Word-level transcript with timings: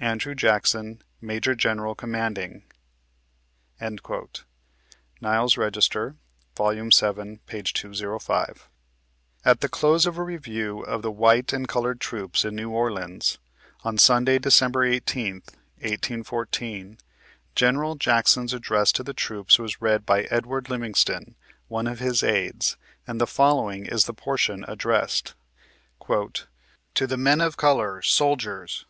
"ANDREW 0.00 0.34
JACKSON, 0.34 1.02
Major 1.20 1.54
General 1.54 1.94
Commanding." 1.94 2.62
NUes's 3.78 4.46
Bc'jister, 5.20 6.16
vol. 6.56 6.72
vii., 6.72 7.40
p. 7.46 7.62
205. 7.62 8.68
At 9.44 9.60
the 9.60 9.68
close 9.68 10.06
of 10.06 10.16
a 10.16 10.22
review 10.22 10.80
of 10.80 11.02
the 11.02 11.10
white 11.10 11.52
and 11.52 11.68
colored 11.68 12.00
troops 12.00 12.46
in 12.46 12.54
New 12.56 12.70
Orleans, 12.70 13.36
on 13.84 13.98
Sunday, 13.98 14.38
December 14.38 14.86
18th, 14.90 15.50
1814, 15.82 16.96
General 17.54 17.94
Jackson's 17.96 18.54
address 18.54 18.90
to 18.92 19.02
the 19.02 19.12
troops 19.12 19.58
was 19.58 19.82
read 19.82 20.06
by 20.06 20.22
Edward 20.30 20.70
Livingston, 20.70 21.34
one 21.66 21.86
of 21.86 21.98
his 21.98 22.22
aids, 22.22 22.78
and 23.06 23.20
the 23.20 23.26
following 23.26 23.84
is 23.84 24.06
the 24.06 24.14
portion 24.14 24.64
addressed:" 24.66 25.34
To 26.94 27.06
the 27.06 27.18
men 27.18 27.42
of 27.42 27.58
Color.— 27.58 28.00
Soldiers 28.00 28.86